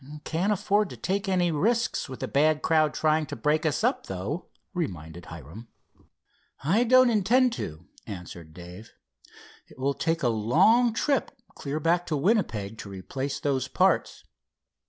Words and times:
"Can't 0.23 0.51
afford 0.51 0.89
to 0.89 0.97
take 0.97 1.29
any 1.29 1.51
risks 1.51 2.09
with 2.09 2.21
the 2.21 2.27
bad 2.27 2.63
crowd 2.63 2.91
trying 2.91 3.27
to 3.27 3.35
break 3.35 3.67
us 3.67 3.83
up 3.83 4.07
though," 4.07 4.47
reminded 4.73 5.27
Hiram. 5.27 5.67
"I 6.63 6.83
don't 6.85 7.11
intend 7.11 7.53
to," 7.53 7.85
answered 8.07 8.51
Dave. 8.51 8.93
"It 9.67 9.77
will 9.77 9.93
take 9.93 10.23
a 10.23 10.27
long 10.29 10.91
trip 10.91 11.29
clear 11.53 11.79
back 11.79 12.07
to 12.07 12.17
Winnipeg 12.17 12.79
to 12.79 12.89
replace 12.89 13.39
those 13.39 13.67
parts. 13.67 14.23